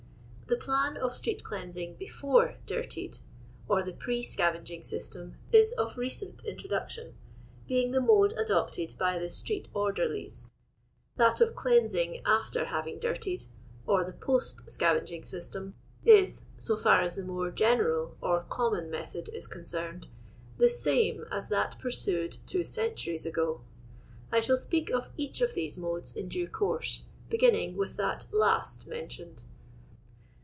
The 0.47 0.57
plan 0.57 0.97
of 0.97 1.15
street 1.15 1.45
cleansing 1.45 1.95
'«•/(/« 1.95 2.55
dirtiod, 2.65 3.21
or 3.69 3.83
the 3.83 3.93
pre 3.93 4.21
Bcavenging 4.21 4.85
system, 4.85 5.37
is 5.49 5.71
of 5.71 5.97
recent 5.97 6.43
introduction, 6.43 7.15
being 7.69 7.91
the 7.91 8.01
mode 8.01 8.33
adopted 8.37 8.95
by 8.99 9.17
the" 9.17 9.29
street 9.39 9.69
orderlies;" 9.73 10.51
that 11.17 11.39
of 11.39 11.55
cleansing 11.55 12.21
after 12.25 12.65
ha>'ing 12.65 12.99
dirtied, 12.99 13.45
or 13.87 14.03
the 14.03 14.11
post 14.11 14.69
scavenging 14.69 15.23
system, 15.23 15.73
is 16.03 16.43
(so 16.57 16.75
far 16.75 17.01
as 17.01 17.15
the 17.15 17.23
more 17.23 17.49
gcne 17.49 17.79
i 17.79 17.87
al 17.89 18.17
or 18.19 18.43
common 18.49 18.89
method 18.91 19.29
is 19.29 19.47
concerned) 19.47 20.09
the 20.57 20.67
same 20.67 21.23
as 21.31 21.47
that 21.47 21.79
pursued 21.79 22.35
two 22.45 22.65
centuries 22.65 23.25
ago. 23.25 23.63
I 24.33 24.41
shall 24.41 24.57
speak 24.57 24.89
of 24.91 25.11
each 25.15 25.39
of 25.39 25.53
these 25.53 25.77
moiU'S 25.77 26.13
in 26.13 26.27
due 26.27 26.49
course, 26.49 27.03
beginning 27.29 27.77
with 27.77 27.95
that 27.95 28.25
last 28.33 28.85
mentioned. 28.85 29.43